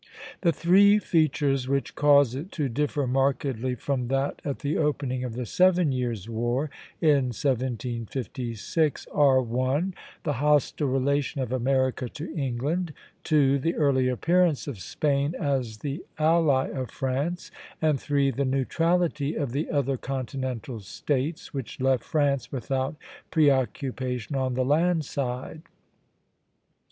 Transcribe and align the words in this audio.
The 0.41 0.51
three 0.51 0.97
features 0.97 1.67
which 1.67 1.93
cause 1.93 2.33
it 2.33 2.51
to 2.53 2.67
differ 2.67 3.05
markedly 3.05 3.75
from 3.75 4.07
that 4.07 4.41
at 4.43 4.57
the 4.65 4.75
opening 4.75 5.23
of 5.23 5.35
the 5.35 5.45
Seven 5.45 5.91
Years' 5.91 6.27
War, 6.27 6.71
in 7.01 7.25
1756, 7.29 9.05
are 9.13 9.39
(1) 9.43 9.93
the 10.23 10.33
hostile 10.41 10.87
relation 10.87 11.39
of 11.39 11.51
America 11.51 12.09
to 12.09 12.33
England; 12.35 12.93
(2) 13.25 13.59
the 13.59 13.75
early 13.75 14.07
appearance 14.07 14.65
of 14.65 14.79
Spain 14.79 15.35
as 15.39 15.77
the 15.77 16.03
ally 16.17 16.69
of 16.69 16.89
France; 16.89 17.51
and 17.79 17.99
(3) 18.01 18.31
the 18.31 18.43
neutrality 18.43 19.35
of 19.35 19.51
the 19.51 19.69
other 19.69 19.97
continental 19.97 20.79
States, 20.79 21.53
which 21.53 21.79
left 21.79 22.03
France 22.03 22.51
without 22.51 22.95
preoccupation 23.29 24.35
on 24.35 24.55
the 24.55 24.65
land 24.65 25.05
side. 25.05 25.61